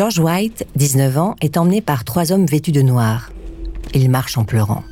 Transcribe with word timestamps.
George 0.00 0.18
White, 0.18 0.66
19 0.76 1.18
ans, 1.18 1.36
est 1.42 1.58
emmené 1.58 1.82
par 1.82 2.04
trois 2.04 2.32
hommes 2.32 2.46
vêtus 2.46 2.72
de 2.72 2.80
noir. 2.80 3.30
Il 3.92 4.08
marche 4.08 4.38
en 4.38 4.44
pleurant. 4.44 4.82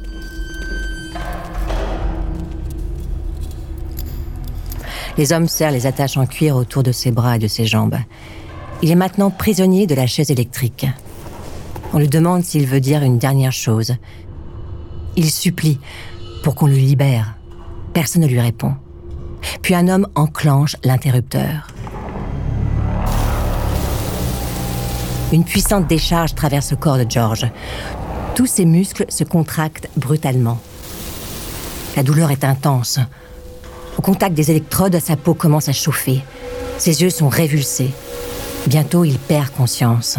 Les 5.17 5.33
hommes 5.33 5.49
serrent 5.49 5.71
les 5.71 5.87
attaches 5.87 6.19
en 6.19 6.27
cuir 6.27 6.57
autour 6.57 6.83
de 6.83 6.93
ses 6.93 7.11
bras 7.11 7.37
et 7.37 7.39
de 7.39 7.49
ses 7.49 7.65
jambes. 7.65 7.97
Il 8.83 8.91
est 8.91 8.97
maintenant 8.97 9.31
prisonnier 9.31 9.87
de 9.87 9.95
la 9.95 10.07
chaise 10.07 10.31
électrique. 10.31 10.87
On 11.95 11.99
lui 11.99 12.09
demande 12.09 12.45
s'il 12.45 12.67
veut 12.67 12.81
dire 12.81 13.03
une 13.03 13.17
dernière 13.17 13.51
chose. 13.51 13.95
Il 15.17 15.31
supplie 15.31 15.81
pour 16.43 16.55
qu'on 16.55 16.67
le 16.67 16.75
libère. 16.75 17.35
Personne 17.95 18.21
ne 18.21 18.29
lui 18.29 18.41
répond. 18.41 18.75
Puis 19.63 19.75
un 19.75 19.89
homme 19.89 20.07
enclenche 20.17 20.77
l'interrupteur. 20.85 21.69
Une 25.31 25.45
puissante 25.45 25.87
décharge 25.87 26.35
traverse 26.35 26.71
le 26.71 26.79
corps 26.79 26.97
de 26.97 27.05
George. 27.09 27.47
Tous 28.35 28.47
ses 28.47 28.65
muscles 28.65 29.05
se 29.09 29.25
contractent 29.25 29.89
brutalement. 29.97 30.59
La 31.97 32.03
douleur 32.03 32.31
est 32.31 32.45
intense. 32.45 32.99
Au 33.99 34.03
contact 34.03 34.35
des 34.35 34.51
électrodes, 34.51 34.99
sa 35.01 35.17
peau 35.17 35.35
commence 35.35 35.69
à 35.69 35.73
chauffer. 35.73 36.23
Ses 36.79 37.03
yeux 37.03 37.11
sont 37.11 37.29
révulsés. 37.29 37.91
Bientôt, 38.67 39.05
il 39.05 39.19
perd 39.19 39.51
conscience. 39.51 40.19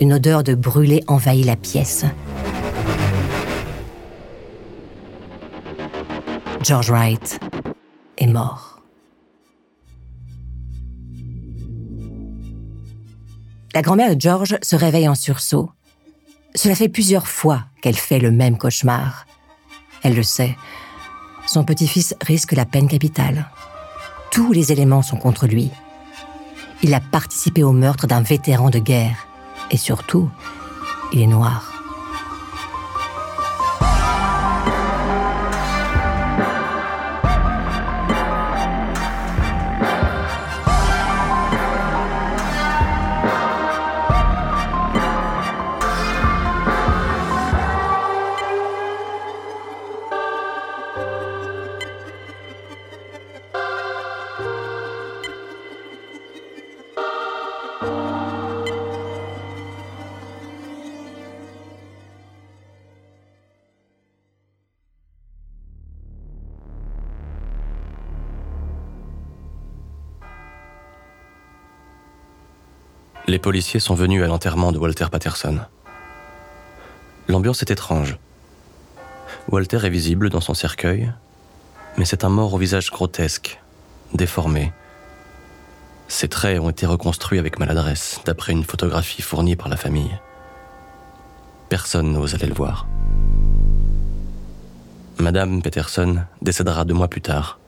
Une 0.00 0.12
odeur 0.12 0.42
de 0.42 0.54
brûlé 0.54 1.02
envahit 1.06 1.46
la 1.46 1.56
pièce. 1.56 2.04
George 6.62 6.90
Wright 6.90 7.38
est 8.18 8.26
mort. 8.26 8.65
La 13.76 13.82
grand-mère 13.82 14.16
de 14.16 14.18
George 14.18 14.56
se 14.62 14.74
réveille 14.74 15.06
en 15.06 15.14
sursaut. 15.14 15.70
Cela 16.54 16.74
fait 16.74 16.88
plusieurs 16.88 17.26
fois 17.26 17.64
qu'elle 17.82 17.94
fait 17.94 18.18
le 18.18 18.30
même 18.30 18.56
cauchemar. 18.56 19.26
Elle 20.02 20.14
le 20.14 20.22
sait. 20.22 20.56
Son 21.46 21.62
petit-fils 21.62 22.14
risque 22.22 22.52
la 22.52 22.64
peine 22.64 22.88
capitale. 22.88 23.50
Tous 24.30 24.50
les 24.50 24.72
éléments 24.72 25.02
sont 25.02 25.18
contre 25.18 25.46
lui. 25.46 25.70
Il 26.82 26.94
a 26.94 27.00
participé 27.00 27.62
au 27.62 27.72
meurtre 27.72 28.06
d'un 28.06 28.22
vétéran 28.22 28.70
de 28.70 28.78
guerre. 28.78 29.26
Et 29.70 29.76
surtout, 29.76 30.30
il 31.12 31.20
est 31.20 31.26
noir. 31.26 31.75
Les 73.28 73.40
policiers 73.40 73.80
sont 73.80 73.96
venus 73.96 74.22
à 74.22 74.28
l'enterrement 74.28 74.70
de 74.70 74.78
Walter 74.78 75.06
Patterson. 75.10 75.58
L'ambiance 77.26 77.60
est 77.60 77.72
étrange. 77.72 78.18
Walter 79.48 79.84
est 79.84 79.90
visible 79.90 80.30
dans 80.30 80.40
son 80.40 80.54
cercueil, 80.54 81.12
mais 81.98 82.04
c'est 82.04 82.22
un 82.22 82.28
mort 82.28 82.54
au 82.54 82.58
visage 82.58 82.92
grotesque, 82.92 83.60
déformé. 84.14 84.72
Ses 86.06 86.28
traits 86.28 86.60
ont 86.60 86.70
été 86.70 86.86
reconstruits 86.86 87.40
avec 87.40 87.58
maladresse, 87.58 88.20
d'après 88.24 88.52
une 88.52 88.62
photographie 88.62 89.22
fournie 89.22 89.56
par 89.56 89.68
la 89.68 89.76
famille. 89.76 90.16
Personne 91.68 92.12
n'ose 92.12 92.36
aller 92.36 92.46
le 92.46 92.54
voir. 92.54 92.86
Madame 95.18 95.62
Peterson 95.62 96.22
décédera 96.42 96.84
deux 96.84 96.94
mois 96.94 97.08
plus 97.08 97.22
tard, 97.22 97.58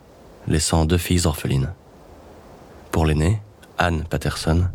laissant 0.47 0.85
deux 0.85 0.99
filles 0.99 1.27
orphelines. 1.27 1.73
Pour 2.93 3.07
l'aînée, 3.07 3.41
Anne 3.77 4.05
Patterson, 4.05 4.69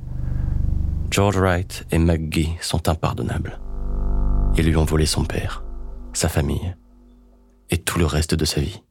George 1.14 1.38
Wright 1.38 1.86
et 1.92 2.00
McGee 2.00 2.56
sont 2.60 2.90
impardonnables. 2.90 3.60
Ils 4.58 4.66
lui 4.66 4.76
ont 4.76 4.84
volé 4.84 5.06
son 5.06 5.26
père, 5.26 5.64
sa 6.12 6.28
famille 6.28 6.76
et 7.70 7.78
tout 7.78 8.00
le 8.00 8.08
reste 8.08 8.34
de 8.34 8.46
sa 8.46 8.62
vie. 8.62 8.82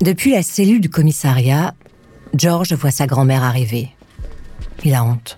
Depuis 0.00 0.30
la 0.30 0.42
cellule 0.42 0.80
du 0.80 0.88
commissariat, 0.88 1.74
George 2.32 2.72
voit 2.72 2.90
sa 2.90 3.06
grand-mère 3.06 3.42
arriver. 3.42 3.90
Il 4.84 4.94
a 4.94 5.04
honte. 5.04 5.36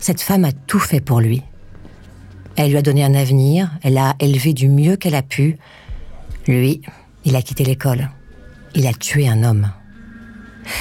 Cette 0.00 0.22
femme 0.22 0.46
a 0.46 0.52
tout 0.52 0.80
fait 0.80 1.02
pour 1.02 1.20
lui. 1.20 1.42
Elle 2.56 2.70
lui 2.70 2.78
a 2.78 2.82
donné 2.82 3.04
un 3.04 3.14
avenir, 3.14 3.70
elle 3.82 3.94
l'a 3.94 4.16
élevé 4.18 4.54
du 4.54 4.70
mieux 4.70 4.96
qu'elle 4.96 5.14
a 5.14 5.20
pu. 5.20 5.58
Lui, 6.46 6.80
il 7.26 7.36
a 7.36 7.42
quitté 7.42 7.64
l'école. 7.64 8.08
Il 8.74 8.86
a 8.86 8.92
tué 8.92 9.28
un 9.28 9.42
homme. 9.42 9.70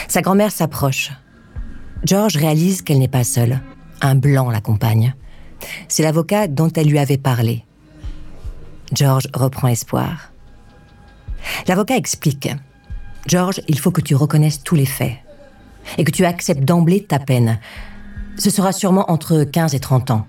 Sa 0.07 0.21
grand-mère 0.21 0.51
s'approche. 0.51 1.11
George 2.05 2.37
réalise 2.37 2.81
qu'elle 2.81 2.99
n'est 2.99 3.07
pas 3.07 3.23
seule. 3.23 3.59
Un 4.01 4.15
blanc 4.15 4.49
l'accompagne. 4.49 5.13
C'est 5.87 6.03
l'avocat 6.03 6.47
dont 6.47 6.69
elle 6.69 6.87
lui 6.87 6.99
avait 6.99 7.17
parlé. 7.17 7.65
George 8.93 9.27
reprend 9.33 9.67
espoir. 9.67 10.31
L'avocat 11.67 11.97
explique. 11.97 12.49
George, 13.27 13.61
il 13.67 13.77
faut 13.77 13.91
que 13.91 14.01
tu 14.01 14.15
reconnaisses 14.15 14.63
tous 14.63 14.75
les 14.75 14.85
faits 14.85 15.17
et 15.97 16.03
que 16.03 16.11
tu 16.11 16.25
acceptes 16.25 16.63
d'emblée 16.63 17.03
ta 17.03 17.19
peine. 17.19 17.59
Ce 18.37 18.49
sera 18.49 18.71
sûrement 18.71 19.11
entre 19.11 19.43
15 19.43 19.75
et 19.75 19.79
30 19.79 20.11
ans. 20.11 20.27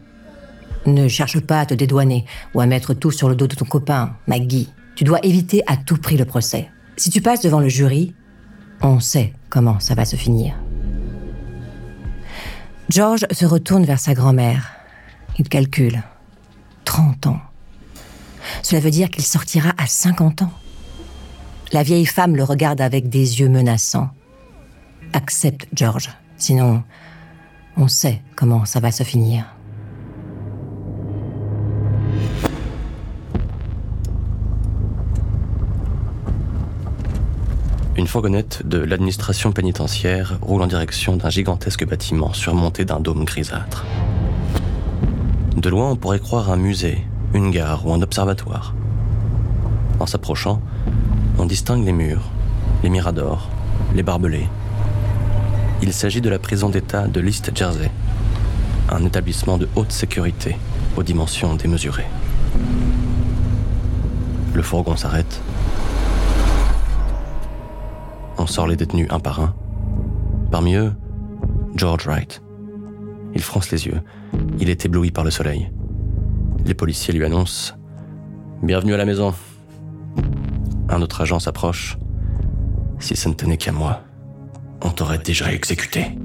Ne 0.86 1.06
cherche 1.06 1.40
pas 1.40 1.60
à 1.60 1.66
te 1.66 1.74
dédouaner 1.74 2.24
ou 2.54 2.60
à 2.60 2.66
mettre 2.66 2.92
tout 2.92 3.12
sur 3.12 3.28
le 3.28 3.36
dos 3.36 3.46
de 3.46 3.54
ton 3.54 3.64
copain, 3.64 4.16
Maggie. 4.26 4.72
Tu 4.96 5.04
dois 5.04 5.24
éviter 5.24 5.62
à 5.66 5.76
tout 5.76 5.96
prix 5.96 6.16
le 6.16 6.24
procès. 6.24 6.68
Si 7.02 7.10
tu 7.10 7.20
passes 7.20 7.40
devant 7.40 7.58
le 7.58 7.68
jury, 7.68 8.14
on 8.80 9.00
sait 9.00 9.32
comment 9.50 9.80
ça 9.80 9.96
va 9.96 10.04
se 10.04 10.14
finir. 10.14 10.54
George 12.90 13.26
se 13.32 13.44
retourne 13.44 13.84
vers 13.84 13.98
sa 13.98 14.14
grand-mère. 14.14 14.70
Il 15.36 15.48
calcule. 15.48 16.04
30 16.84 17.26
ans. 17.26 17.40
Cela 18.62 18.80
veut 18.80 18.92
dire 18.92 19.10
qu'il 19.10 19.24
sortira 19.24 19.72
à 19.78 19.88
50 19.88 20.42
ans. 20.42 20.52
La 21.72 21.82
vieille 21.82 22.06
femme 22.06 22.36
le 22.36 22.44
regarde 22.44 22.80
avec 22.80 23.08
des 23.08 23.40
yeux 23.40 23.48
menaçants. 23.48 24.10
Accepte, 25.12 25.66
George. 25.74 26.08
Sinon, 26.36 26.84
on 27.76 27.88
sait 27.88 28.22
comment 28.36 28.64
ça 28.64 28.78
va 28.78 28.92
se 28.92 29.02
finir. 29.02 29.56
Une 38.02 38.08
fourgonnette 38.08 38.66
de 38.66 38.78
l'administration 38.78 39.52
pénitentiaire 39.52 40.36
roule 40.42 40.62
en 40.62 40.66
direction 40.66 41.16
d'un 41.16 41.30
gigantesque 41.30 41.86
bâtiment 41.86 42.32
surmonté 42.32 42.84
d'un 42.84 42.98
dôme 42.98 43.24
grisâtre. 43.24 43.86
De 45.56 45.68
loin, 45.68 45.92
on 45.92 45.94
pourrait 45.94 46.18
croire 46.18 46.50
un 46.50 46.56
musée, 46.56 47.06
une 47.32 47.52
gare 47.52 47.86
ou 47.86 47.92
un 47.92 48.02
observatoire. 48.02 48.74
En 50.00 50.06
s'approchant, 50.06 50.60
on 51.38 51.46
distingue 51.46 51.84
les 51.84 51.92
murs, 51.92 52.28
les 52.82 52.90
miradors, 52.90 53.48
les 53.94 54.02
barbelés. 54.02 54.48
Il 55.80 55.92
s'agit 55.92 56.20
de 56.20 56.28
la 56.28 56.40
prison 56.40 56.70
d'État 56.70 57.06
de 57.06 57.20
l'East 57.20 57.56
Jersey, 57.56 57.92
un 58.90 59.04
établissement 59.04 59.58
de 59.58 59.68
haute 59.76 59.92
sécurité 59.92 60.56
aux 60.96 61.04
dimensions 61.04 61.54
démesurées. 61.54 62.08
Le 64.54 64.62
fourgon 64.62 64.96
s'arrête 64.96 65.40
on 68.42 68.46
sort 68.48 68.66
les 68.66 68.74
détenus 68.74 69.06
un 69.10 69.20
par 69.20 69.38
un. 69.40 69.54
Parmi 70.50 70.74
eux, 70.74 70.92
George 71.76 72.08
Wright. 72.08 72.42
Il 73.36 73.40
fronce 73.40 73.70
les 73.70 73.86
yeux. 73.86 74.02
Il 74.58 74.68
est 74.68 74.84
ébloui 74.84 75.12
par 75.12 75.22
le 75.22 75.30
soleil. 75.30 75.70
Les 76.66 76.74
policiers 76.74 77.14
lui 77.14 77.24
annoncent 77.24 77.74
Bienvenue 78.60 78.94
à 78.94 78.96
la 78.96 79.04
maison. 79.04 79.32
Un 80.88 81.00
autre 81.02 81.20
agent 81.20 81.38
s'approche. 81.38 81.96
Si 82.98 83.14
ça 83.14 83.28
ne 83.28 83.34
tenait 83.34 83.56
qu'à 83.56 83.70
moi, 83.70 84.00
on 84.80 84.90
t'aurait 84.90 85.18
déjà 85.18 85.52
exécuté. 85.52 86.18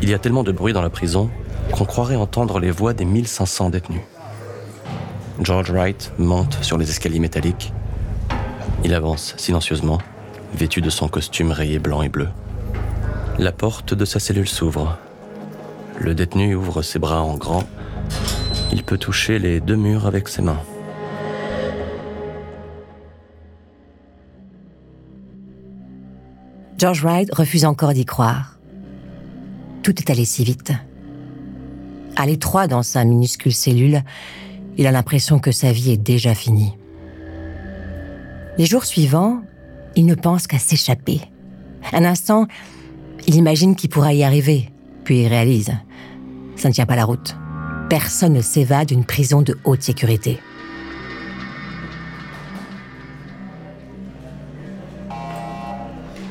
Il 0.00 0.08
y 0.08 0.14
a 0.14 0.18
tellement 0.18 0.44
de 0.44 0.52
bruit 0.52 0.72
dans 0.72 0.82
la 0.82 0.90
prison 0.90 1.28
qu'on 1.72 1.84
croirait 1.84 2.16
entendre 2.16 2.58
les 2.58 2.70
voix 2.70 2.94
des 2.94 3.04
1500 3.04 3.68
détenus. 3.68 4.00
George 5.40 5.70
Wright 5.70 6.12
monte 6.18 6.58
sur 6.62 6.78
les 6.78 6.90
escaliers 6.90 7.20
métalliques. 7.20 7.72
Il 8.84 8.92
avance 8.92 9.34
silencieusement, 9.36 9.98
vêtu 10.52 10.80
de 10.80 10.90
son 10.90 11.08
costume 11.08 11.52
rayé 11.52 11.78
blanc 11.78 12.02
et 12.02 12.08
bleu. 12.08 12.28
La 13.38 13.52
porte 13.52 13.94
de 13.94 14.04
sa 14.04 14.18
cellule 14.18 14.48
s'ouvre. 14.48 14.98
Le 15.98 16.14
détenu 16.14 16.56
ouvre 16.56 16.82
ses 16.82 16.98
bras 16.98 17.22
en 17.22 17.36
grand. 17.36 17.64
Il 18.72 18.82
peut 18.82 18.98
toucher 18.98 19.38
les 19.38 19.60
deux 19.60 19.76
murs 19.76 20.06
avec 20.06 20.28
ses 20.28 20.42
mains. 20.42 20.60
George 26.78 27.02
Wright 27.02 27.32
refuse 27.32 27.64
encore 27.64 27.92
d'y 27.92 28.04
croire. 28.04 28.58
Tout 29.82 29.98
est 29.98 30.10
allé 30.10 30.24
si 30.24 30.42
vite. 30.44 30.72
À 32.16 32.26
l'étroit 32.26 32.66
dans 32.66 32.82
sa 32.82 33.04
minuscule 33.04 33.54
cellule, 33.54 34.02
il 34.78 34.86
a 34.86 34.92
l'impression 34.92 35.40
que 35.40 35.50
sa 35.50 35.72
vie 35.72 35.90
est 35.90 35.96
déjà 35.96 36.34
finie. 36.34 36.72
Les 38.56 38.64
jours 38.64 38.84
suivants, 38.84 39.42
il 39.96 40.06
ne 40.06 40.14
pense 40.14 40.46
qu'à 40.46 40.58
s'échapper. 40.58 41.20
Un 41.92 42.04
instant, 42.04 42.46
il 43.26 43.34
imagine 43.34 43.74
qu'il 43.74 43.90
pourra 43.90 44.14
y 44.14 44.22
arriver, 44.22 44.70
puis 45.04 45.22
il 45.22 45.28
réalise. 45.28 45.72
Ça 46.56 46.68
ne 46.68 46.74
tient 46.74 46.86
pas 46.86 46.96
la 46.96 47.04
route. 47.04 47.36
Personne 47.90 48.34
ne 48.34 48.40
s'évade 48.40 48.88
d'une 48.88 49.04
prison 49.04 49.42
de 49.42 49.58
haute 49.64 49.82
sécurité. 49.82 50.38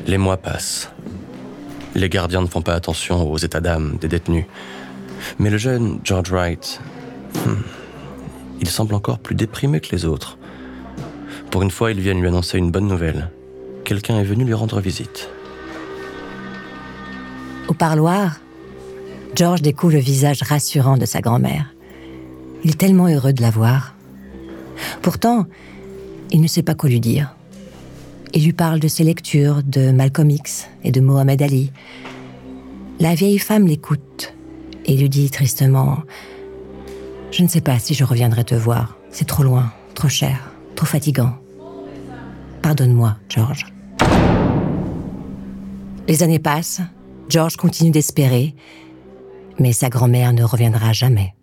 Les 0.06 0.18
mois 0.18 0.38
passent. 0.38 0.90
Les 1.96 2.08
gardiens 2.08 2.42
ne 2.42 2.48
font 2.48 2.62
pas 2.62 2.76
attention 2.76 3.30
aux 3.30 3.38
états 3.38 3.60
d'âme 3.60 3.98
des 4.00 4.08
détenus. 4.08 4.46
Mais 5.40 5.50
le 5.50 5.58
jeune 5.58 6.00
George 6.04 6.32
Wright, 6.32 6.80
hmm, 7.46 7.56
il 8.62 8.70
semble 8.70 8.96
encore 8.96 9.20
plus 9.20 9.36
déprimé 9.36 9.80
que 9.80 9.96
les 9.96 10.06
autres. 10.06 10.38
Pour 11.52 11.62
une 11.62 11.72
fois, 11.72 11.92
ils 11.92 12.00
viennent 12.00 12.20
lui 12.20 12.28
annoncer 12.28 12.58
une 12.58 12.72
bonne 12.72 12.88
nouvelle. 12.88 13.30
Quelqu'un 13.84 14.20
est 14.20 14.24
venu 14.24 14.44
lui 14.44 14.54
rendre 14.54 14.80
visite. 14.82 15.30
Au 17.68 17.74
parloir, 17.74 18.40
George 19.36 19.62
découvre 19.62 19.94
le 19.94 20.00
visage 20.00 20.42
rassurant 20.42 20.98
de 20.98 21.06
sa 21.06 21.22
grand-mère. 21.22 21.74
Il 22.64 22.72
est 22.72 22.80
tellement 22.80 23.08
heureux 23.08 23.34
de 23.34 23.42
la 23.42 23.52
voir. 23.52 23.96
Pourtant, 25.02 25.46
il 26.32 26.42
ne 26.42 26.48
sait 26.48 26.64
pas 26.64 26.76
quoi 26.76 26.90
lui 26.90 27.00
dire. 27.00 27.36
Il 28.34 28.44
lui 28.44 28.54
parle 28.54 28.80
de 28.80 28.88
ses 28.88 29.04
lectures, 29.04 29.64
de 29.64 29.92
Malcolm 29.92 30.30
X 30.30 30.68
et 30.84 30.92
de 30.92 31.00
Mohamed 31.00 31.42
Ali. 31.42 31.72
La 33.00 33.16
vieille 33.16 33.40
femme 33.40 33.68
l'écoute 33.68 34.34
et 34.86 34.96
lui 34.96 35.10
dit 35.10 35.30
tristement 35.30 36.00
Je 37.30 37.44
ne 37.44 37.48
sais 37.48 37.62
pas 37.62 37.78
si 37.78 37.94
je 37.94 38.04
reviendrai 38.04 38.44
te 38.44 38.56
voir. 38.56 38.96
C'est 39.12 39.28
trop 39.28 39.44
loin, 39.44 39.72
trop 39.94 40.10
cher, 40.10 40.52
trop 40.76 40.86
fatigant. 40.86 41.34
Pardonne-moi, 42.62 43.18
George. 43.30 43.66
Les 46.08 46.24
années 46.24 46.40
passent, 46.40 46.82
George 47.28 47.58
continue 47.58 47.92
d'espérer, 47.92 48.56
mais 49.60 49.74
sa 49.74 49.90
grand-mère 49.90 50.32
ne 50.32 50.44
reviendra 50.44 50.94
jamais. 50.94 51.34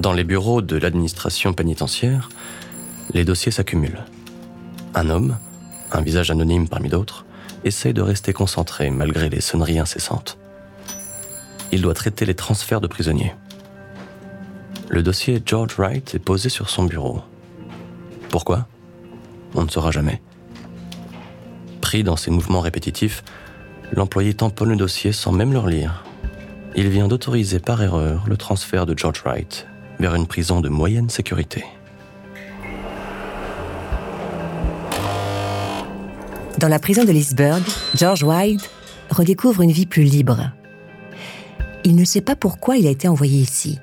Dans 0.00 0.12
les 0.12 0.24
bureaux 0.24 0.62
de 0.62 0.76
l'administration 0.76 1.52
pénitentiaire, 1.52 2.30
les 3.14 3.24
dossiers 3.24 3.52
s'accumulent. 3.52 4.04
Un 4.94 5.08
homme, 5.10 5.36
un 5.92 6.02
visage 6.02 6.30
anonyme 6.30 6.68
parmi 6.68 6.88
d'autres, 6.88 7.24
essaye 7.64 7.92
de 7.92 8.02
rester 8.02 8.32
concentré 8.32 8.90
malgré 8.90 9.28
les 9.28 9.40
sonneries 9.40 9.78
incessantes. 9.78 10.38
Il 11.72 11.82
doit 11.82 11.94
traiter 11.94 12.24
les 12.24 12.34
transferts 12.34 12.80
de 12.80 12.86
prisonniers. 12.86 13.34
Le 14.88 15.02
dossier 15.02 15.40
George 15.44 15.76
Wright 15.78 16.14
est 16.14 16.18
posé 16.18 16.48
sur 16.48 16.68
son 16.68 16.84
bureau. 16.84 17.20
Pourquoi? 18.28 18.66
On 19.54 19.62
ne 19.62 19.68
saura 19.68 19.90
jamais. 19.90 20.20
Pris 21.80 22.02
dans 22.02 22.16
ses 22.16 22.30
mouvements 22.30 22.60
répétitifs, 22.60 23.22
l'employé 23.92 24.34
tamponne 24.34 24.70
le 24.70 24.76
dossier 24.76 25.12
sans 25.12 25.32
même 25.32 25.52
le 25.52 25.58
relire. 25.58 26.04
Il 26.76 26.88
vient 26.88 27.08
d'autoriser 27.08 27.58
par 27.58 27.82
erreur 27.82 28.24
le 28.26 28.36
transfert 28.36 28.86
de 28.86 28.96
George 28.96 29.22
Wright 29.24 29.66
vers 29.98 30.14
une 30.14 30.26
prison 30.26 30.60
de 30.60 30.68
moyenne 30.68 31.10
sécurité. 31.10 31.64
Dans 36.60 36.68
la 36.68 36.78
prison 36.78 37.04
de 37.04 37.10
Leesburg, 37.10 37.62
George 37.94 38.22
White 38.22 38.68
redécouvre 39.08 39.62
une 39.62 39.72
vie 39.72 39.86
plus 39.86 40.02
libre. 40.02 40.50
Il 41.84 41.96
ne 41.96 42.04
sait 42.04 42.20
pas 42.20 42.36
pourquoi 42.36 42.76
il 42.76 42.86
a 42.86 42.90
été 42.90 43.08
envoyé 43.08 43.40
ici. 43.40 43.78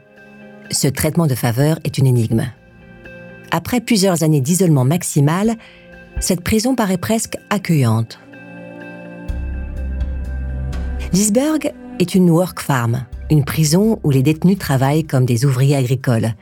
Ce 0.70 0.88
traitement 0.88 1.26
de 1.26 1.34
faveur 1.34 1.80
est 1.86 1.98
une 1.98 2.06
énigme. 2.06 2.46
Après 3.50 3.82
plusieurs 3.82 4.22
années 4.22 4.42
d'isolement 4.42 4.86
maximal, 4.86 5.56
cette 6.20 6.42
prison 6.42 6.76
paraît 6.76 7.00
presque 7.00 7.38
accueillante. 7.50 8.20
Leesburg 11.14 11.72
est 11.98 12.14
une 12.14 12.30
work 12.30 12.60
farm, 12.60 13.06
une 13.32 13.44
prison 13.44 14.00
où 14.04 14.12
les 14.12 14.22
détenus 14.22 14.60
travaillent 14.60 15.04
comme 15.04 15.26
des 15.26 15.46
ouvriers 15.46 15.78
agricoles. 15.78 16.36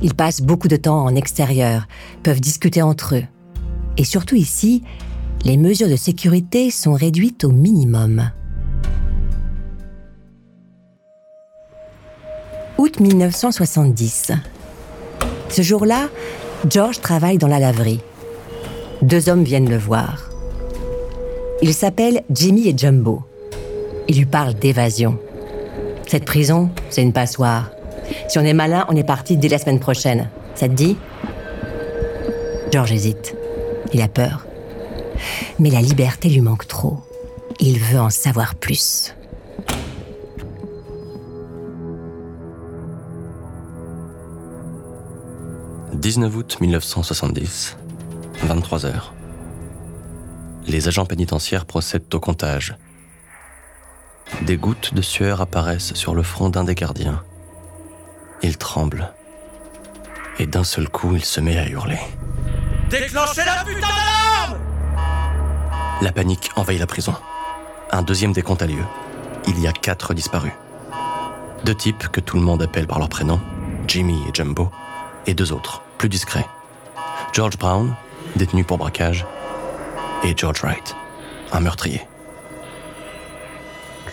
Ils 0.00 0.14
passent 0.14 0.40
beaucoup 0.40 0.68
de 0.68 0.76
temps 0.76 1.04
en 1.04 1.14
extérieur, 1.14 1.88
peuvent 2.22 2.40
discuter 2.40 2.80
entre 2.80 3.16
eux. 3.16 3.24
Et 3.98 4.04
surtout 4.04 4.36
ici, 4.36 4.82
les 5.44 5.56
mesures 5.56 5.88
de 5.88 5.96
sécurité 5.96 6.70
sont 6.70 6.94
réduites 6.94 7.44
au 7.44 7.50
minimum. 7.50 8.30
Août 12.78 13.00
1970. 13.00 14.32
Ce 15.48 15.62
jour-là, 15.62 16.08
George 16.68 17.00
travaille 17.00 17.38
dans 17.38 17.48
la 17.48 17.58
laverie. 17.58 18.00
Deux 19.02 19.28
hommes 19.28 19.42
viennent 19.42 19.68
le 19.68 19.76
voir. 19.76 20.30
Ils 21.60 21.74
s'appellent 21.74 22.22
Jimmy 22.30 22.68
et 22.68 22.78
Jumbo. 22.78 23.22
Ils 24.08 24.18
lui 24.18 24.26
parlent 24.26 24.54
d'évasion. 24.54 25.18
Cette 26.06 26.24
prison, 26.24 26.70
c'est 26.88 27.02
une 27.02 27.12
passoire. 27.12 27.70
Si 28.28 28.38
on 28.38 28.42
est 28.42 28.54
malin, 28.54 28.86
on 28.88 28.96
est 28.96 29.04
parti 29.04 29.36
dès 29.36 29.48
la 29.48 29.58
semaine 29.58 29.80
prochaine. 29.80 30.28
Ça 30.54 30.68
te 30.68 30.74
dit? 30.74 30.96
George 32.72 32.92
hésite. 32.92 33.36
Il 33.92 34.00
a 34.02 34.08
peur. 34.08 34.46
Mais 35.58 35.70
la 35.70 35.80
liberté 35.80 36.28
lui 36.28 36.40
manque 36.40 36.66
trop. 36.66 37.00
Il 37.60 37.78
veut 37.78 38.00
en 38.00 38.10
savoir 38.10 38.54
plus. 38.54 39.14
«19 45.94 46.36
août 46.36 46.56
1970, 46.60 47.76
23 48.42 48.86
heures. 48.86 49.14
Les 50.66 50.88
agents 50.88 51.06
pénitentiaires 51.06 51.64
procèdent 51.64 52.12
au 52.12 52.20
comptage 52.20 52.76
des 54.40 54.56
gouttes 54.56 54.94
de 54.94 55.02
sueur 55.02 55.40
apparaissent 55.40 55.94
sur 55.94 56.14
le 56.14 56.22
front 56.22 56.48
d'un 56.48 56.64
des 56.64 56.74
gardiens. 56.74 57.22
Il 58.42 58.56
tremble. 58.56 59.12
Et 60.38 60.46
d'un 60.46 60.64
seul 60.64 60.88
coup, 60.88 61.14
il 61.14 61.24
se 61.24 61.40
met 61.40 61.58
à 61.58 61.68
hurler. 61.68 62.00
Déclenchez 62.90 63.44
la 63.44 63.64
putain 63.64 63.80
d'alarme 63.80 64.58
La 66.02 66.10
panique 66.10 66.50
envahit 66.56 66.80
la 66.80 66.88
prison. 66.88 67.14
Un 67.92 68.02
deuxième 68.02 68.32
décompte 68.32 68.60
a 68.60 68.66
lieu. 68.66 68.82
Il 69.46 69.60
y 69.60 69.68
a 69.68 69.72
quatre 69.72 70.14
disparus. 70.14 70.50
Deux 71.64 71.76
types 71.76 72.08
que 72.08 72.18
tout 72.18 72.36
le 72.36 72.42
monde 72.42 72.60
appelle 72.60 72.88
par 72.88 72.98
leur 72.98 73.08
prénom, 73.08 73.40
Jimmy 73.86 74.20
et 74.28 74.34
Jumbo, 74.34 74.68
et 75.28 75.34
deux 75.34 75.52
autres, 75.52 75.80
plus 75.98 76.08
discrets. 76.08 76.46
George 77.32 77.56
Brown, 77.56 77.94
détenu 78.34 78.64
pour 78.64 78.78
braquage, 78.78 79.24
et 80.24 80.34
George 80.36 80.62
Wright, 80.62 80.96
un 81.52 81.60
meurtrier. 81.60 82.04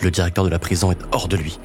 Le 0.00 0.12
directeur 0.12 0.44
de 0.44 0.50
la 0.50 0.60
prison 0.60 0.92
est 0.92 1.00
hors 1.10 1.26
de 1.26 1.36
lui. 1.36 1.58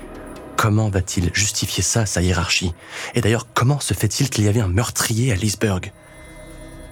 Comment 0.57 0.89
va-t-il 0.89 1.29
justifier 1.35 1.83
ça 1.83 2.07
sa 2.07 2.23
hiérarchie? 2.23 2.73
Et 3.13 3.21
d'ailleurs, 3.21 3.45
comment 3.53 3.79
se 3.79 3.93
fait-il 3.93 4.31
qu'il 4.31 4.45
y 4.45 4.47
avait 4.47 4.59
un 4.59 4.69
meurtrier 4.69 5.31
à 5.31 5.35
Leesburg? 5.35 5.91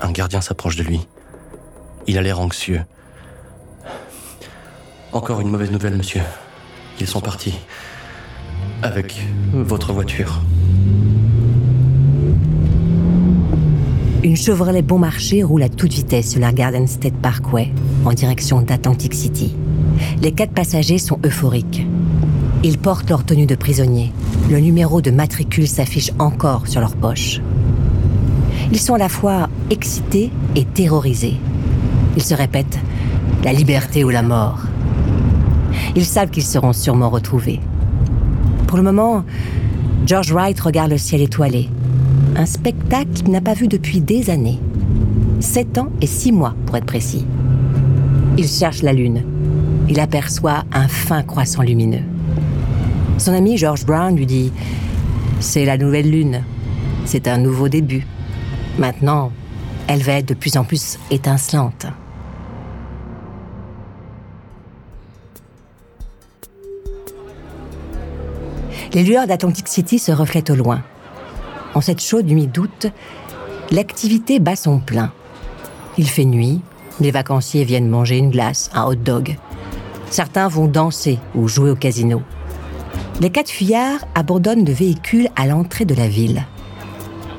Un 0.01 0.11
gardien 0.11 0.41
s'approche 0.41 0.75
de 0.75 0.83
lui. 0.83 1.07
Il 2.05 2.19
a 2.19 2.21
l'air 2.21 2.39
anxieux. 2.39 2.83
Encore 5.13 5.41
une 5.41 5.49
mauvaise 5.49 5.69
nouvelle, 5.69 5.95
monsieur. 5.95 6.21
Ils 6.99 7.05
sont 7.05 7.21
partis. 7.21 7.53
Avec 8.81 9.21
votre 9.53 9.93
voiture. 9.93 10.41
Une 14.23 14.35
Chevrolet 14.35 14.81
bon 14.81 14.97
marché 14.97 15.43
roule 15.43 15.61
à 15.61 15.69
toute 15.69 15.93
vitesse 15.93 16.31
sur 16.31 16.39
la 16.39 16.51
Garden 16.51 16.87
State 16.87 17.13
Parkway 17.13 17.71
en 18.05 18.13
direction 18.13 18.61
d'Atlantic 18.61 19.13
City. 19.13 19.55
Les 20.23 20.31
quatre 20.31 20.53
passagers 20.53 20.97
sont 20.97 21.19
euphoriques. 21.23 21.85
Ils 22.63 22.79
portent 22.79 23.09
leur 23.09 23.23
tenue 23.23 23.45
de 23.45 23.55
prisonniers. 23.55 24.11
Le 24.49 24.59
numéro 24.59 25.01
de 25.01 25.11
matricule 25.11 25.67
s'affiche 25.67 26.11
encore 26.17 26.67
sur 26.67 26.81
leur 26.81 26.95
poche. 26.95 27.39
Ils 28.71 28.79
sont 28.79 28.95
à 28.95 28.99
la 28.99 29.09
fois 29.09 29.47
excités 29.69 30.31
et 30.55 30.65
terrorisés. 30.65 31.35
Ils 32.15 32.23
se 32.23 32.33
répètent 32.33 32.79
la 33.43 33.53
liberté 33.53 34.03
ou 34.03 34.09
la 34.09 34.23
mort. 34.23 34.57
Ils 35.95 36.05
savent 36.05 36.29
qu'ils 36.29 36.43
seront 36.43 36.73
sûrement 36.73 37.09
retrouvés. 37.09 37.59
Pour 38.67 38.77
le 38.77 38.83
moment, 38.83 39.23
George 40.05 40.33
Wright 40.33 40.59
regarde 40.59 40.91
le 40.91 40.97
ciel 40.97 41.21
étoilé. 41.21 41.69
Un 42.35 42.45
spectacle 42.45 43.11
qu'il 43.13 43.29
n'a 43.31 43.41
pas 43.41 43.53
vu 43.53 43.67
depuis 43.67 44.01
des 44.01 44.29
années. 44.29 44.59
Sept 45.39 45.77
ans 45.77 45.89
et 46.01 46.07
six 46.07 46.31
mois, 46.31 46.55
pour 46.65 46.77
être 46.77 46.85
précis. 46.85 47.25
Il 48.37 48.47
cherche 48.47 48.81
la 48.81 48.93
lune. 48.93 49.23
Il 49.89 49.99
aperçoit 49.99 50.63
un 50.73 50.87
fin 50.87 51.21
croissant 51.21 51.61
lumineux. 51.61 52.03
Son 53.17 53.33
ami 53.33 53.57
George 53.57 53.85
Brown 53.85 54.15
lui 54.15 54.25
dit 54.25 54.51
C'est 55.39 55.65
la 55.65 55.77
nouvelle 55.77 56.09
lune. 56.09 56.41
C'est 57.05 57.27
un 57.27 57.37
nouveau 57.37 57.69
début. 57.69 58.07
Maintenant, 58.79 59.31
elle 59.87 60.01
va 60.01 60.13
être 60.13 60.29
de 60.29 60.33
plus 60.33 60.57
en 60.57 60.63
plus 60.63 60.97
étincelante. 61.11 61.85
Les 68.93 69.03
lueurs 69.03 69.25
d'Atlantic 69.25 69.67
City 69.67 69.97
se 69.97 70.11
reflètent 70.11 70.51
au 70.51 70.55
loin. 70.55 70.83
En 71.73 71.81
cette 71.81 72.01
chaude 72.01 72.27
nuit 72.27 72.45
d'août, 72.45 72.85
l'activité 73.71 74.39
bat 74.39 74.55
son 74.55 74.77
plein. 74.77 75.11
Il 75.97 76.07
fait 76.07 76.25
nuit, 76.25 76.61
les 76.99 77.09
vacanciers 77.09 77.63
viennent 77.63 77.89
manger 77.89 78.17
une 78.17 78.29
glace, 78.29 78.69
un 78.73 78.83
hot 78.83 78.95
dog. 78.95 79.37
Certains 80.11 80.47
vont 80.47 80.67
danser 80.67 81.17
ou 81.33 81.47
jouer 81.47 81.71
au 81.71 81.75
casino. 81.75 82.21
Les 83.19 83.31
quatre 83.31 83.49
fuyards 83.49 84.05
abandonnent 84.13 84.65
le 84.65 84.73
véhicule 84.73 85.27
à 85.35 85.47
l'entrée 85.47 85.85
de 85.85 85.95
la 85.95 86.07
ville. 86.07 86.45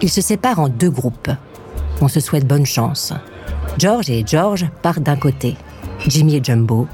Ils 0.03 0.11
se 0.11 0.21
séparent 0.21 0.59
en 0.59 0.69
deux 0.69 0.91
groupes. 0.91 1.31
On 2.01 2.09
se 2.09 2.19
souhaite 2.19 2.49
bonne 2.49 2.67
chance. 2.67 3.13
George 3.79 4.11
et 4.11 4.25
George 4.27 4.67
partent 4.83 5.05
d'un 5.05 5.17
côté, 5.17 5.57
Jimmy 6.09 6.37
et 6.37 6.45
Jumbo 6.45 6.89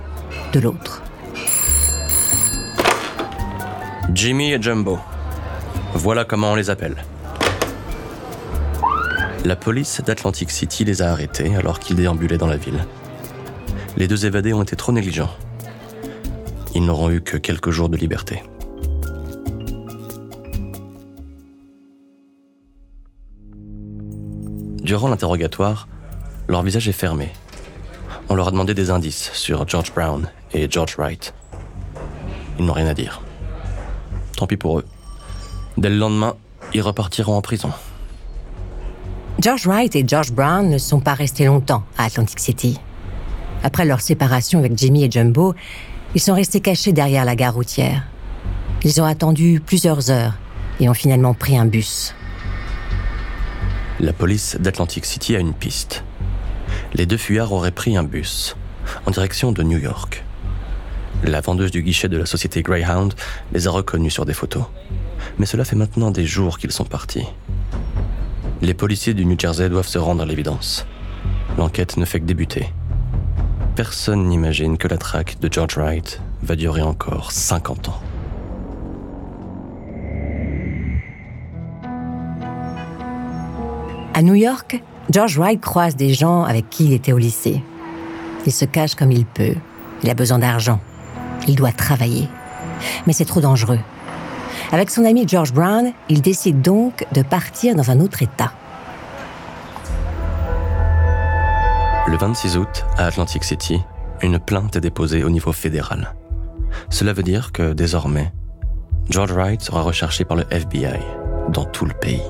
de 0.53 0.61
l'autre. 0.61 1.03
Jimmy 4.13 4.53
et 4.53 4.61
Jumbo. 4.61 4.99
Voilà 5.95 6.25
comment 6.25 6.53
on 6.53 6.55
les 6.57 6.69
appelle. 6.69 6.97
La 9.45 9.57
police 9.57 10.01
d'Atlantic 10.05 10.51
City 10.51 10.85
les 10.85 11.01
a 11.01 11.13
arrêtés 11.13 11.55
alors 11.55 11.79
qu'ils 11.79 11.97
déambulaient 11.97 12.37
dans 12.37 12.49
la 12.49 12.57
ville. 12.57 12.85
Les 13.97 14.09
deux 14.09 14.27
évadés 14.27 14.53
ont 14.53 14.63
été 14.63 14.75
trop 14.75 14.93
négligents. 14.93 15.31
Ils 16.75 16.85
n'auront 16.85 17.11
eu 17.11 17.21
que 17.21 17.37
quelques 17.37 17.71
jours 17.71 17.89
de 17.89 17.97
liberté. 17.97 18.43
Durant 24.83 25.09
l'interrogatoire, 25.09 25.89
leur 26.49 26.63
visage 26.63 26.89
est 26.89 26.93
fermé. 26.93 27.31
On 28.29 28.35
leur 28.35 28.49
a 28.49 28.51
demandé 28.51 28.75
des 28.75 28.91
indices 28.91 29.31
sur 29.35 29.69
George 29.69 29.93
Brown 29.95 30.29
et 30.53 30.69
George 30.69 30.97
Wright. 30.99 31.33
Ils 32.59 32.65
n'ont 32.65 32.73
rien 32.73 32.89
à 32.89 32.95
dire. 32.95 33.23
Tant 34.41 34.47
pis 34.47 34.57
pour 34.57 34.79
eux. 34.79 34.87
Dès 35.77 35.91
le 35.91 35.99
lendemain, 35.99 36.35
ils 36.73 36.81
repartiront 36.81 37.37
en 37.37 37.43
prison. 37.43 37.73
George 39.39 39.67
Wright 39.67 39.95
et 39.95 40.03
George 40.09 40.33
Brown 40.33 40.67
ne 40.67 40.79
sont 40.79 41.01
pas 41.01 41.13
restés 41.13 41.45
longtemps 41.45 41.83
à 41.99 42.05
Atlantic 42.05 42.41
City. 42.41 42.81
Après 43.63 43.85
leur 43.85 44.01
séparation 44.01 44.59
avec 44.59 44.79
Jimmy 44.79 45.05
et 45.05 45.11
Jumbo, 45.11 45.55
ils 46.15 46.23
sont 46.23 46.33
restés 46.33 46.61
cachés 46.61 46.95
derrière 46.95 47.27
la 47.27 47.37
gare 47.37 47.53
routière. 47.53 48.05
Ils 48.83 49.03
ont 49.03 49.05
attendu 49.05 49.61
plusieurs 49.61 50.11
heures 50.11 50.39
et 50.81 50.89
ont 50.89 50.95
finalement 50.95 51.35
pris 51.35 51.59
un 51.59 51.67
bus. 51.67 52.15
La 53.99 54.15
police 54.15 54.57
d'Atlantic 54.59 55.05
City 55.05 55.37
a 55.37 55.39
une 55.39 55.53
piste. 55.53 56.03
Les 56.95 57.05
deux 57.05 57.19
fuyards 57.19 57.53
auraient 57.53 57.73
pris 57.73 57.95
un 57.99 58.05
bus 58.05 58.57
en 59.05 59.11
direction 59.11 59.53
de 59.53 59.63
New 59.63 59.77
York. 59.77 60.25
La 61.25 61.43
vendeuse 61.43 61.71
du 61.71 61.83
guichet 61.83 62.09
de 62.09 62.17
la 62.17 62.25
société 62.25 62.63
Greyhound 62.63 63.13
les 63.53 63.67
a 63.67 63.71
reconnus 63.71 64.13
sur 64.13 64.25
des 64.25 64.33
photos. 64.33 64.65
Mais 65.39 65.45
cela 65.45 65.65
fait 65.65 65.77
maintenant 65.77 66.11
des 66.11 66.25
jours 66.25 66.59
qu'ils 66.59 66.73
sont 66.73 66.85
partis. 66.85 67.27
Les 68.63 68.75
policiers 68.75 69.13
du 69.13 69.27
New 69.27 69.39
Jersey 69.39 69.69
doivent 69.69 69.87
se 69.87 69.99
rendre 69.99 70.23
à 70.23 70.27
l'évidence. 70.27 70.87
L'enquête 71.59 71.99
ne 71.99 72.07
fait 72.07 72.21
que 72.21 72.25
débuter. 72.25 72.71
Personne 73.77 74.29
n'imagine 74.29 74.79
que 74.79 74.89
la 74.89 74.97
traque 74.97 75.39
de 75.41 75.53
George 75.53 75.77
Wright 75.77 76.21
va 76.43 76.57
durer 76.57 76.83
encore 76.83 77.33
50 77.33 77.89
ans. 77.89 78.01
À 84.15 84.23
New 84.23 84.35
York, 84.35 84.83
George 85.11 85.39
Wright 85.39 85.61
croise 85.61 85.97
des 85.97 86.15
gens 86.15 86.45
avec 86.45 86.69
qui 86.71 86.87
il 86.87 86.93
était 86.93 87.13
au 87.13 87.19
lycée. 87.19 87.63
Il 88.47 88.53
se 88.53 88.65
cache 88.65 88.95
comme 88.95 89.13
il 89.13 89.27
peut. 89.27 89.55
Il 90.03 90.11
a 90.11 90.15
besoin 90.15 90.39
d'argent. 90.39 90.81
Il 91.51 91.57
doit 91.57 91.73
travailler. 91.73 92.29
Mais 93.09 93.13
c'est 93.13 93.25
trop 93.25 93.41
dangereux. 93.41 93.81
Avec 94.71 94.89
son 94.89 95.05
ami 95.05 95.27
George 95.27 95.53
Brown, 95.53 95.91
il 96.09 96.23
décide 96.23 96.63
donc 96.63 97.05
de 97.13 97.23
partir 97.23 97.75
dans 97.75 97.91
un 97.91 97.99
autre 97.99 98.23
État. 98.23 98.53
Le 102.07 102.17
26 102.17 102.57
août, 102.57 102.85
à 102.97 103.07
Atlantic 103.07 103.43
City, 103.43 103.81
une 104.23 104.39
plainte 104.39 104.77
est 104.77 104.81
déposée 104.81 105.25
au 105.25 105.31
niveau 105.31 105.53
fédéral. 105.53 106.15
Cela 106.89 107.13
veut 107.13 107.25
dire 107.25 107.51
que 107.51 107.73
désormais, 107.73 108.33
George 109.09 109.33
Wright 109.33 109.61
sera 109.61 109.83
recherché 109.83 110.25
par 110.25 110.37
le 110.37 110.45
FBI 110.51 111.01
dans 111.49 111.65
tout 111.65 111.85
le 111.85 111.95
pays. 111.95 112.23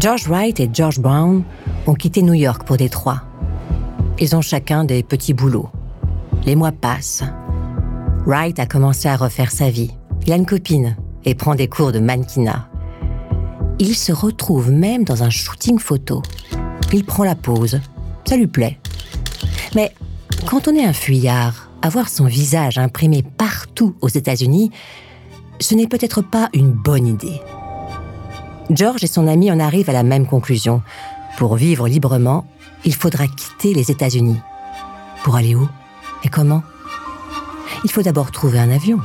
George 0.00 0.26
Wright 0.28 0.58
et 0.60 0.70
George 0.72 0.98
Brown 0.98 1.42
ont 1.86 1.94
quitté 1.94 2.22
New 2.22 2.32
York 2.32 2.64
pour 2.64 2.78
Détroit. 2.78 3.24
Ils 4.22 4.36
ont 4.36 4.40
chacun 4.40 4.84
des 4.84 5.02
petits 5.02 5.34
boulots. 5.34 5.68
Les 6.46 6.54
mois 6.54 6.70
passent. 6.70 7.24
Wright 8.24 8.56
a 8.60 8.66
commencé 8.66 9.08
à 9.08 9.16
refaire 9.16 9.50
sa 9.50 9.68
vie. 9.68 9.90
Il 10.24 10.32
a 10.32 10.36
une 10.36 10.46
copine 10.46 10.96
et 11.24 11.34
prend 11.34 11.56
des 11.56 11.66
cours 11.66 11.90
de 11.90 11.98
mannequinat. 11.98 12.68
Il 13.80 13.96
se 13.96 14.12
retrouve 14.12 14.70
même 14.70 15.02
dans 15.02 15.24
un 15.24 15.28
shooting 15.28 15.80
photo. 15.80 16.22
Il 16.92 17.04
prend 17.04 17.24
la 17.24 17.34
pose. 17.34 17.80
Ça 18.24 18.36
lui 18.36 18.46
plaît. 18.46 18.78
Mais 19.74 19.92
quand 20.46 20.68
on 20.68 20.76
est 20.76 20.84
un 20.84 20.92
fuyard, 20.92 21.72
avoir 21.82 22.08
son 22.08 22.26
visage 22.26 22.78
imprimé 22.78 23.24
partout 23.24 23.96
aux 24.02 24.08
États-Unis, 24.08 24.70
ce 25.58 25.74
n'est 25.74 25.88
peut-être 25.88 26.22
pas 26.22 26.48
une 26.54 26.70
bonne 26.70 27.08
idée. 27.08 27.40
George 28.70 29.02
et 29.02 29.08
son 29.08 29.26
ami 29.26 29.50
en 29.50 29.58
arrivent 29.58 29.90
à 29.90 29.92
la 29.92 30.04
même 30.04 30.28
conclusion. 30.28 30.80
Pour 31.38 31.56
vivre 31.56 31.88
librement, 31.88 32.46
il 32.84 32.94
faudra 32.94 33.26
quitter 33.28 33.74
les 33.74 33.90
États-Unis. 33.90 34.40
Pour 35.24 35.36
aller 35.36 35.54
où 35.54 35.68
Et 36.24 36.28
comment? 36.28 36.62
Il 37.84 37.90
faut 37.90 38.02
d'abord 38.02 38.30
trouver 38.30 38.58
un 38.58 38.70
avion. 38.70 39.00